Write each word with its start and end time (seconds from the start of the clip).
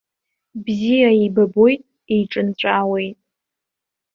Бзиа 0.63 1.09
еибабоит, 1.19 1.81
еиҿынҵәаауеит. 2.13 3.17